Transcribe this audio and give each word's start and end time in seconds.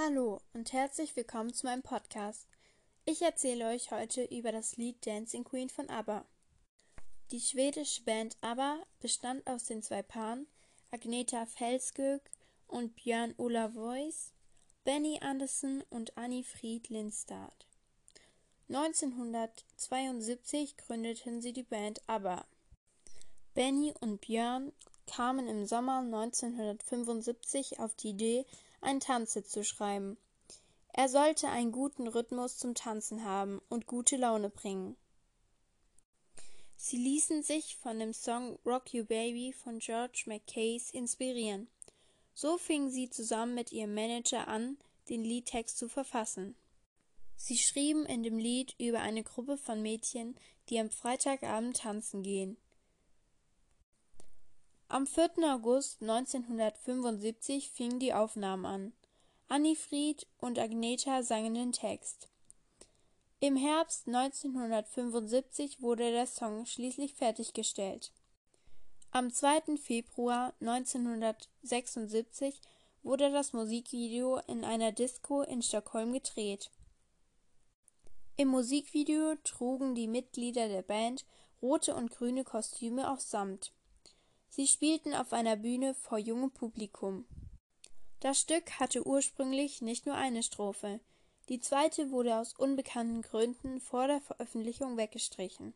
Hallo 0.00 0.40
und 0.52 0.72
herzlich 0.72 1.16
willkommen 1.16 1.52
zu 1.52 1.66
meinem 1.66 1.82
Podcast. 1.82 2.46
Ich 3.04 3.20
erzähle 3.20 3.66
euch 3.66 3.90
heute 3.90 4.22
über 4.22 4.52
das 4.52 4.76
Lied 4.76 5.04
Dancing 5.04 5.42
Queen 5.42 5.68
von 5.68 5.90
ABBA. 5.90 6.24
Die 7.32 7.40
schwedische 7.40 8.04
Band 8.04 8.36
ABBA 8.40 8.78
bestand 9.00 9.44
aus 9.48 9.64
den 9.64 9.82
zwei 9.82 10.04
Paaren 10.04 10.46
Agneta 10.92 11.46
Fälskog 11.46 12.20
und 12.68 12.94
Björn 12.94 13.34
Ulvaeus, 13.38 14.30
Benny 14.84 15.18
Andersson 15.20 15.82
und 15.90 16.16
Annie 16.16 16.44
Fried 16.44 16.90
Lindstad. 16.90 17.66
1972 18.68 20.76
gründeten 20.76 21.42
sie 21.42 21.52
die 21.52 21.64
Band 21.64 22.02
ABBA. 22.06 22.46
Benny 23.52 23.92
und 23.98 24.20
Björn 24.20 24.70
kamen 25.08 25.48
im 25.48 25.66
Sommer 25.66 25.98
1975 25.98 27.80
auf 27.80 27.96
die 27.96 28.10
Idee, 28.10 28.46
ein 28.80 29.00
Tanzhit 29.00 29.48
zu 29.48 29.64
schreiben. 29.64 30.16
Er 30.92 31.08
sollte 31.08 31.48
einen 31.48 31.72
guten 31.72 32.08
Rhythmus 32.08 32.58
zum 32.58 32.74
Tanzen 32.74 33.24
haben 33.24 33.60
und 33.68 33.86
gute 33.86 34.16
Laune 34.16 34.50
bringen. 34.50 34.96
Sie 36.76 36.96
ließen 36.96 37.42
sich 37.42 37.76
von 37.76 37.98
dem 37.98 38.12
Song 38.12 38.58
Rock 38.64 38.94
You 38.94 39.04
Baby 39.04 39.52
von 39.52 39.80
George 39.80 40.24
McCase 40.26 40.92
inspirieren. 40.92 41.68
So 42.34 42.56
fingen 42.56 42.90
sie 42.90 43.10
zusammen 43.10 43.54
mit 43.54 43.72
ihrem 43.72 43.94
Manager 43.94 44.46
an, 44.46 44.78
den 45.08 45.24
Liedtext 45.24 45.76
zu 45.76 45.88
verfassen. 45.88 46.54
Sie 47.36 47.58
schrieben 47.58 48.06
in 48.06 48.22
dem 48.22 48.38
Lied 48.38 48.74
über 48.78 49.00
eine 49.00 49.22
Gruppe 49.22 49.56
von 49.56 49.82
Mädchen, 49.82 50.36
die 50.68 50.78
am 50.78 50.90
Freitagabend 50.90 51.78
tanzen 51.78 52.22
gehen. 52.22 52.56
Am 54.90 55.06
4. 55.06 55.32
August 55.42 56.00
1975 56.00 57.70
fingen 57.70 57.98
die 57.98 58.14
Aufnahmen 58.14 58.64
an. 58.64 58.92
Annie 59.46 59.76
Fried 59.76 60.26
und 60.38 60.58
Agneta 60.58 61.22
sangen 61.22 61.52
den 61.52 61.72
Text. 61.72 62.30
Im 63.38 63.56
Herbst 63.56 64.06
1975 64.06 65.82
wurde 65.82 66.10
der 66.10 66.26
Song 66.26 66.64
schließlich 66.64 67.12
fertiggestellt. 67.12 68.12
Am 69.10 69.30
2. 69.30 69.76
Februar 69.76 70.54
1976 70.62 72.58
wurde 73.02 73.30
das 73.30 73.52
Musikvideo 73.52 74.38
in 74.46 74.64
einer 74.64 74.92
Disco 74.92 75.42
in 75.42 75.60
Stockholm 75.60 76.14
gedreht. 76.14 76.70
Im 78.38 78.48
Musikvideo 78.48 79.34
trugen 79.44 79.94
die 79.94 80.08
Mitglieder 80.08 80.68
der 80.68 80.82
Band 80.82 81.26
rote 81.60 81.94
und 81.94 82.10
grüne 82.10 82.42
Kostüme 82.42 83.10
aus 83.10 83.30
Samt. 83.30 83.74
Sie 84.48 84.66
spielten 84.66 85.14
auf 85.14 85.32
einer 85.32 85.56
Bühne 85.56 85.94
vor 85.94 86.18
jungem 86.18 86.50
Publikum. 86.50 87.26
Das 88.20 88.40
Stück 88.40 88.80
hatte 88.80 89.06
ursprünglich 89.06 89.82
nicht 89.82 90.06
nur 90.06 90.16
eine 90.16 90.42
Strophe, 90.42 91.00
die 91.48 91.60
zweite 91.60 92.10
wurde 92.10 92.36
aus 92.36 92.52
unbekannten 92.52 93.22
Gründen 93.22 93.80
vor 93.80 94.06
der 94.06 94.20
Veröffentlichung 94.20 94.98
weggestrichen. 94.98 95.72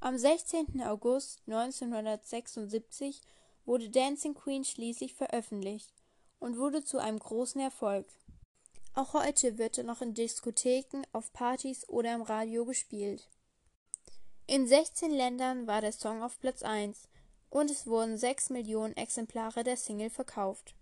Am 0.00 0.18
16. 0.18 0.82
August 0.82 1.42
1976 1.46 3.20
wurde 3.64 3.90
Dancing 3.90 4.34
Queen 4.34 4.64
schließlich 4.64 5.14
veröffentlicht 5.14 5.92
und 6.40 6.58
wurde 6.58 6.82
zu 6.82 6.98
einem 6.98 7.18
großen 7.18 7.60
Erfolg. 7.60 8.06
Auch 8.94 9.12
heute 9.12 9.56
wird 9.56 9.78
er 9.78 9.84
noch 9.84 10.00
in 10.00 10.14
Diskotheken, 10.14 11.02
auf 11.12 11.32
Partys 11.32 11.88
oder 11.88 12.12
im 12.14 12.22
Radio 12.22 12.64
gespielt. 12.64 13.28
In 14.48 14.66
16 14.66 15.12
Ländern 15.12 15.68
war 15.68 15.80
der 15.80 15.92
Song 15.92 16.24
auf 16.24 16.40
Platz 16.40 16.62
1 16.62 17.08
und 17.50 17.70
es 17.70 17.86
wurden 17.86 18.16
sechs 18.16 18.48
Millionen 18.48 18.96
Exemplare 18.96 19.64
der 19.64 19.76
Single 19.76 20.10
verkauft. 20.10 20.74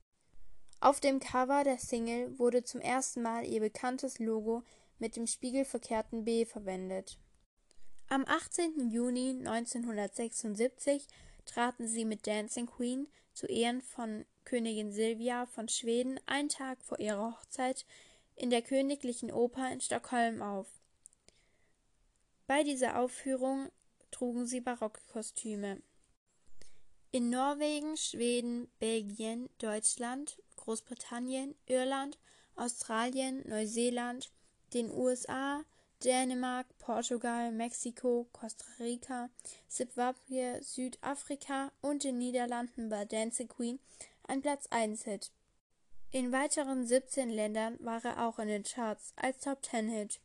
Auf 0.81 1.01
dem 1.01 1.19
Cover 1.19 1.65
der 1.65 1.79
Single 1.79 2.39
wurde 2.39 2.63
zum 2.63 2.81
ersten 2.81 3.23
Mal 3.23 3.45
ihr 3.45 3.61
bekanntes 3.61 4.21
Logo 4.21 4.63
mit 4.99 5.17
dem 5.17 5.27
spiegelverkehrten 5.27 6.25
B 6.25 6.45
verwendet. 6.45 7.19
Am 8.09 8.25
18. 8.27 8.91
Juni 8.91 9.31
1976 9.45 11.07
traten 11.45 11.89
sie 11.89 12.05
mit 12.05 12.27
Dancing 12.27 12.67
Queen 12.67 13.09
zu 13.33 13.47
Ehren 13.47 13.83
von 13.83 14.25
Königin 14.45 14.93
Silvia 14.93 15.47
von 15.47 15.69
Schweden 15.69 16.21
einen 16.27 16.49
Tag 16.49 16.83
vor 16.83 17.01
ihrer 17.01 17.33
Hochzeit 17.33 17.85
in 18.35 18.51
der 18.51 18.63
Königlichen 18.63 19.33
Oper 19.33 19.71
in 19.73 19.81
Stockholm 19.81 20.43
auf. 20.43 20.69
Bei 22.47 22.63
dieser 22.63 22.99
Aufführung 22.99 23.71
trugen 24.11 24.47
sie 24.47 24.61
Barockkostüme. 24.61 25.83
In 27.19 27.31
Norwegen, 27.31 27.97
Schweden, 27.97 28.69
Belgien, 28.79 29.51
Deutschland, 29.59 30.41
Großbritannien, 30.55 31.57
Irland, 31.67 32.17
Australien, 32.55 33.43
Neuseeland, 33.49 34.31
den 34.73 34.89
USA, 34.93 35.65
Dänemark, 36.05 36.69
Portugal, 36.79 37.51
Mexiko, 37.51 38.29
Costa 38.33 38.65
Rica, 38.79 39.31
Zimbabwe, 39.67 40.61
Südafrika 40.63 41.73
und 41.81 42.05
den 42.05 42.19
Niederlanden 42.19 42.89
war 42.89 43.05
Dancing 43.05 43.49
Queen 43.49 43.81
ein 44.23 44.41
Platz 44.41 44.69
1 44.71 45.03
Hit. 45.03 45.33
In 46.13 46.31
weiteren 46.31 46.87
17 46.87 47.31
Ländern 47.31 47.79
war 47.81 48.05
er 48.05 48.29
auch 48.29 48.39
in 48.39 48.47
den 48.47 48.63
Charts 48.63 49.13
als 49.17 49.41
Top 49.41 49.65
10 49.65 49.89
Hit. 49.89 50.21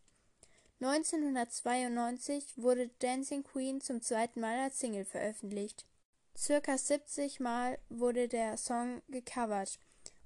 1992 0.80 2.56
wurde 2.56 2.92
Dancing 3.00 3.42
Queen 3.42 3.82
zum 3.82 4.00
zweiten 4.00 4.42
Mal 4.42 4.60
als 4.60 4.80
Single 4.80 5.06
veröffentlicht. 5.06 5.88
Circa 6.36 6.78
70 6.78 7.40
Mal 7.40 7.78
wurde 7.90 8.28
der 8.28 8.58
Song 8.58 9.02
gecovert. 9.08 9.80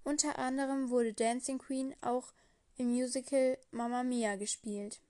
Unter 0.03 0.39
anderem 0.39 0.89
wurde 0.89 1.13
Dancing 1.13 1.57
Queen 1.57 1.95
auch 2.01 2.33
im 2.77 2.91
Musical 2.91 3.57
Mamma 3.71 4.03
Mia 4.03 4.35
gespielt. 4.37 5.01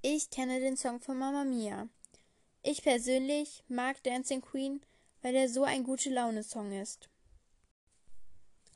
Ich 0.00 0.30
kenne 0.30 0.60
den 0.60 0.76
Song 0.76 1.00
von 1.00 1.18
Mamma 1.18 1.44
Mia. 1.44 1.88
Ich 2.62 2.82
persönlich 2.82 3.62
mag 3.68 4.02
Dancing 4.02 4.40
Queen, 4.40 4.80
weil 5.22 5.34
er 5.34 5.48
so 5.48 5.64
ein 5.64 5.84
gute 5.84 6.10
Laune 6.10 6.42
Song 6.42 6.72
ist. 6.72 7.10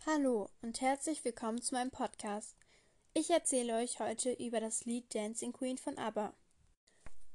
Hallo 0.05 0.51
und 0.61 0.81
herzlich 0.81 1.25
willkommen 1.25 1.63
zu 1.63 1.75
meinem 1.75 1.91
Podcast. 1.91 2.57
Ich 3.15 3.31
erzähle 3.31 3.77
euch 3.77 4.01
heute 4.01 4.33
über 4.33 4.61
das 4.61 4.85
Lied 4.85 5.15
Dancing 5.15 5.53
Queen 5.53 5.79
von 5.79 5.97
ABBA. 5.97 6.35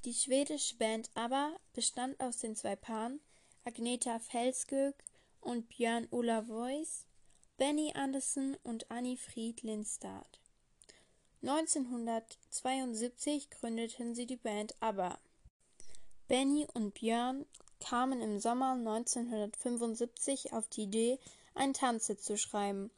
Die 0.05 0.13
schwedische 0.13 0.75
Band 0.75 1.09
ABBA 1.15 1.55
bestand 1.73 2.19
aus 2.19 2.37
den 2.37 2.55
zwei 2.55 2.75
Paaren 2.75 3.19
Agneta 3.67 4.19
Fälskog 4.19 4.95
und 5.41 5.67
Björn 5.67 6.07
Ulvaeus, 6.09 7.05
Benny 7.57 7.91
Andersson 7.93 8.55
und 8.63 8.89
Annie 8.89 9.17
Fried 9.17 9.61
Lindstad. 9.61 10.39
1972 11.41 13.49
gründeten 13.49 14.15
sie 14.15 14.25
die 14.25 14.37
Band 14.37 14.73
ABBA. 14.79 15.19
Benny 16.29 16.65
und 16.75 16.93
Björn 16.93 17.45
kamen 17.81 18.21
im 18.21 18.39
Sommer 18.39 18.71
1975 18.71 20.53
auf 20.53 20.69
die 20.69 20.83
Idee, 20.83 21.19
ein 21.53 21.73
Tanzhit 21.73 22.23
zu 22.23 22.37
schreiben. 22.37 22.89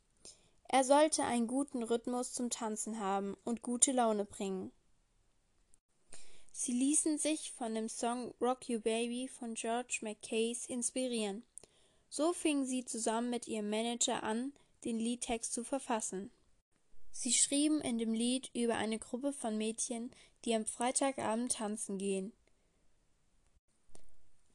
Er 0.67 0.83
sollte 0.83 1.23
einen 1.23 1.47
guten 1.47 1.81
Rhythmus 1.81 2.31
zum 2.31 2.51
Tanzen 2.51 2.99
haben 2.99 3.35
und 3.43 3.63
gute 3.63 3.91
Laune 3.91 4.23
bringen. 4.23 4.71
Sie 6.61 6.73
ließen 6.73 7.17
sich 7.17 7.53
von 7.53 7.73
dem 7.73 7.87
Song 7.87 8.33
Rock 8.41 8.67
You 8.67 8.81
Baby 8.81 9.29
von 9.29 9.53
George 9.53 9.99
McCase 10.01 10.67
inspirieren. 10.67 11.43
So 12.09 12.33
fingen 12.33 12.65
sie 12.65 12.83
zusammen 12.83 13.29
mit 13.29 13.47
ihrem 13.47 13.69
Manager 13.69 14.23
an, 14.23 14.51
den 14.83 14.99
Liedtext 14.99 15.53
zu 15.53 15.63
verfassen. 15.63 16.31
Sie 17.11 17.31
schrieben 17.31 17.79
in 17.79 17.97
dem 17.97 18.13
Lied 18.13 18.49
über 18.53 18.75
eine 18.75 18.99
Gruppe 18.99 19.31
von 19.31 19.57
Mädchen, 19.57 20.11
die 20.43 20.53
am 20.53 20.65
Freitagabend 20.65 21.53
tanzen 21.53 21.97
gehen. 21.97 22.33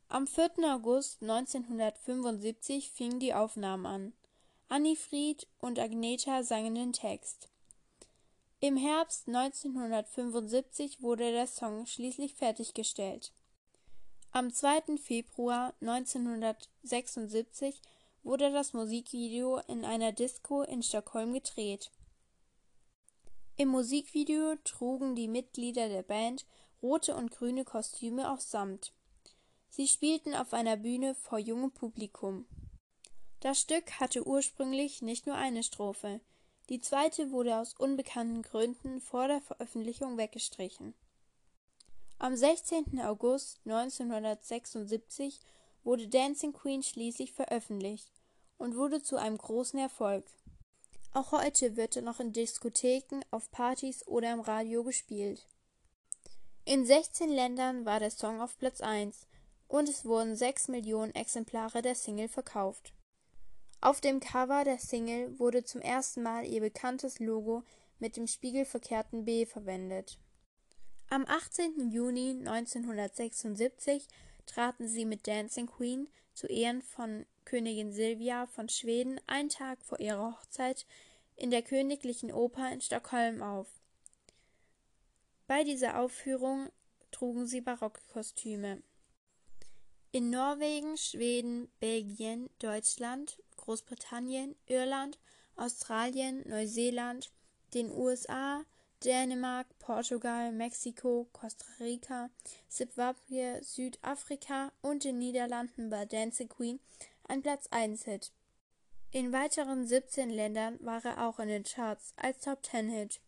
Am 0.09 0.27
4. 0.27 0.57
August 0.75 1.23
1975 1.23 2.91
fingen 2.91 3.19
die 3.19 3.33
Aufnahmen 3.33 3.87
an. 3.87 4.13
Annie 4.69 4.97
Fried 4.97 5.49
und 5.59 5.79
Agneta 5.79 6.43
sangen 6.43 6.75
den 6.75 6.93
Text. 6.93 7.49
Im 8.65 8.79
Herbst 8.79 9.29
1975 9.29 11.03
wurde 11.03 11.31
der 11.31 11.47
Song 11.47 11.85
schließlich 11.85 12.35
fertiggestellt. 12.35 13.31
Am 14.31 14.51
2. 14.51 14.97
Februar 14.97 15.75
1976 15.83 17.83
wurde 18.23 18.51
das 18.51 18.73
Musikvideo 18.73 19.59
in 19.69 19.85
einer 19.85 20.13
Disco 20.13 20.63
in 20.63 20.83
Stockholm 20.83 21.35
gedreht. 21.35 21.91
Im 23.59 23.69
Musikvideo 23.69 24.57
trugen 24.65 25.15
die 25.15 25.29
Mitglieder 25.29 25.91
der 25.91 26.03
Band 26.03 26.47
rote 26.83 27.15
und 27.17 27.33
grüne 27.33 27.67
Kostüme 27.67 28.31
aus 28.31 28.51
Samt. 28.51 28.95
Sie 29.69 29.87
spielten 29.87 30.35
auf 30.35 30.55
einer 30.55 30.79
Bühne 30.79 31.15
vor 31.15 31.39
jungem 31.39 31.71
Publikum. 31.71 32.47
Das 33.41 33.61
Stück 33.61 34.01
hatte 34.01 34.27
ursprünglich 34.27 35.03
nicht 35.03 35.27
nur 35.27 35.37
eine 35.37 35.63
Strophe, 35.63 36.23
die 36.69 36.81
zweite 36.81 37.31
wurde 37.31 37.59
aus 37.59 37.75
unbekannten 37.75 38.43
Gründen 38.43 39.01
vor 39.01 39.29
der 39.29 39.41
Veröffentlichung 39.41 40.17
weggestrichen. 40.17 40.95
Am 42.19 42.37
16. 42.37 43.01
August 43.03 43.61
1976 43.67 45.41
wurde 45.83 46.09
Dancing 46.09 46.53
Queen 46.53 46.83
schließlich 46.83 47.33
veröffentlicht 47.33 48.11
und 48.57 48.77
wurde 48.77 49.03
zu 49.03 49.17
einem 49.17 49.37
großen 49.37 49.79
Erfolg. 49.79 50.25
Auch 51.13 51.33
heute 51.33 51.77
wird 51.77 51.97
er 51.97 52.03
noch 52.03 52.19
in 52.19 52.33
Diskotheken, 52.33 53.21
auf 53.31 53.51
Partys 53.51 54.07
oder 54.07 54.33
im 54.33 54.41
Radio 54.41 54.83
gespielt. 54.85 55.47
In 56.65 56.87
16 56.87 57.29
Ländern 57.29 57.85
war 57.85 58.01
der 58.01 58.11
Song 58.11 58.41
auf 58.41 58.57
Platz 58.59 58.81
1 58.81 59.27
und 59.69 59.89
es 59.89 60.05
wurden 60.07 60.35
6 60.35 60.69
Millionen 60.69 61.15
Exemplare 61.15 61.83
der 61.83 61.95
Single 61.95 62.29
verkauft. 62.29 62.95
Auf 63.85 64.01
dem 64.01 64.19
Cover 64.19 64.65
der 64.65 64.79
Single 64.79 65.39
wurde 65.39 65.63
zum 65.63 65.83
ersten 65.83 66.23
Mal 66.23 66.47
ihr 66.47 66.63
bekanntes 66.63 67.19
Logo 67.19 67.65
mit 67.99 68.17
dem 68.17 68.27
spiegelverkehrten 68.27 69.27
B 69.27 69.45
verwendet. 69.45 70.19
Am 71.11 71.27
18. 71.27 71.91
Juni 71.91 72.31
1976 72.31 74.09
traten 74.47 74.89
sie 74.89 75.05
mit 75.05 75.27
Dancing 75.27 75.67
Queen 75.67 76.09
zu 76.33 76.47
Ehren 76.47 76.81
von 76.81 77.27
Königin 77.45 77.93
Silvia 77.93 78.47
von 78.47 78.71
Schweden 78.71 79.21
einen 79.27 79.51
Tag 79.51 79.83
vor 79.83 80.01
ihrer 80.01 80.33
Hochzeit 80.33 80.87
in 81.37 81.51
der 81.51 81.61
Königlichen 81.61 82.33
Oper 82.33 82.73
in 82.73 82.81
Stockholm 82.81 83.43
auf. 83.43 83.69
Bei 85.47 85.63
dieser 85.63 86.01
Aufführung 86.01 86.71
trugen 87.11 87.47
sie 87.47 87.61
Barockkostüme. 87.61 88.83
In 90.11 90.31
Norwegen, 90.31 90.97
Schweden, 90.97 91.69
Belgien, 91.81 92.49
Deutschland, 92.61 93.37
Großbritannien, 93.65 94.55
Irland, 94.67 95.19
Australien, 95.57 96.43
Neuseeland, 96.49 97.31
den 97.73 97.91
USA, 97.91 98.65
Dänemark, 99.05 99.67
Portugal, 99.79 100.53
Mexiko, 100.53 101.29
Costa 101.33 101.67
Rica, 101.81 102.31
Zimbabwe, 102.69 103.61
Südafrika 103.63 104.73
und 104.81 105.05
den 105.05 105.19
Niederlanden 105.19 105.91
war 105.91 106.07
Dancing 106.07 106.49
Queen 106.49 106.81
ein 107.25 107.43
Platz 107.43 107.67
1 107.71 108.05
Hit. 108.05 108.33
In 109.11 109.33
weiteren 109.33 109.87
17 109.87 110.31
Ländern 110.31 110.79
war 110.81 111.05
er 111.05 111.27
auch 111.27 111.39
in 111.39 111.49
den 111.49 111.65
Charts 111.65 112.13
als 112.17 112.41
Top 112.41 112.65
10 112.65 112.89
Hit. 112.89 113.21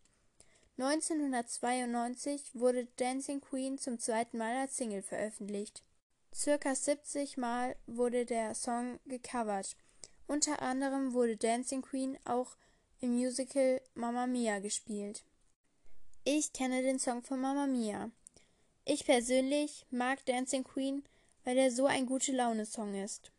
1992 0.78 2.54
wurde 2.54 2.86
Dancing 2.96 3.40
Queen 3.40 3.78
zum 3.78 3.98
zweiten 3.98 4.36
Mal 4.36 4.56
als 4.56 4.76
Single 4.76 5.02
veröffentlicht. 5.02 5.82
Circa 6.34 6.74
70 6.74 7.38
Mal 7.38 7.76
wurde 7.86 8.26
der 8.26 8.54
Song 8.54 8.98
gecovert. 9.06 9.76
Unter 10.26 10.60
anderem 10.62 11.12
wurde 11.12 11.36
Dancing 11.36 11.82
Queen 11.82 12.18
auch 12.24 12.56
im 13.00 13.14
Musical 13.14 13.80
Mamma 13.94 14.26
Mia 14.26 14.58
gespielt. 14.58 15.22
Ich 16.24 16.52
kenne 16.52 16.82
den 16.82 16.98
Song 16.98 17.22
von 17.22 17.40
Mamma 17.40 17.66
Mia. 17.66 18.10
Ich 18.84 19.04
persönlich 19.04 19.86
mag 19.90 20.24
Dancing 20.26 20.64
Queen, 20.64 21.04
weil 21.44 21.56
er 21.56 21.70
so 21.70 21.86
ein 21.86 22.06
gute 22.06 22.32
Laune 22.32 22.66
Song 22.66 22.94
ist. 22.94 23.30